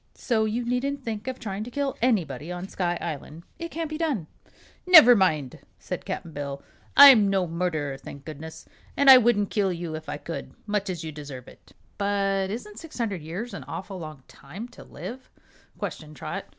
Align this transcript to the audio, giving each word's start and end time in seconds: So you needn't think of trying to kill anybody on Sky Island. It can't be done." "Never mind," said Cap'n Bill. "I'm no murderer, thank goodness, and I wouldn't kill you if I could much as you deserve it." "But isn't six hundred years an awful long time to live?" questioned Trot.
So 0.15 0.45
you 0.45 0.65
needn't 0.65 1.03
think 1.03 1.27
of 1.27 1.37
trying 1.37 1.63
to 1.63 1.69
kill 1.69 1.95
anybody 2.01 2.51
on 2.51 2.67
Sky 2.67 2.97
Island. 2.99 3.43
It 3.59 3.69
can't 3.69 3.87
be 3.87 3.99
done." 3.99 4.25
"Never 4.87 5.15
mind," 5.15 5.59
said 5.77 6.05
Cap'n 6.05 6.31
Bill. 6.31 6.63
"I'm 6.97 7.29
no 7.29 7.45
murderer, 7.45 7.99
thank 7.99 8.25
goodness, 8.25 8.65
and 8.97 9.11
I 9.11 9.19
wouldn't 9.19 9.51
kill 9.51 9.71
you 9.71 9.93
if 9.93 10.09
I 10.09 10.17
could 10.17 10.55
much 10.65 10.89
as 10.89 11.03
you 11.03 11.11
deserve 11.11 11.47
it." 11.47 11.73
"But 11.99 12.49
isn't 12.49 12.79
six 12.79 12.97
hundred 12.97 13.21
years 13.21 13.53
an 13.53 13.63
awful 13.65 13.99
long 13.99 14.23
time 14.27 14.67
to 14.69 14.83
live?" 14.83 15.29
questioned 15.77 16.15
Trot. 16.15 16.45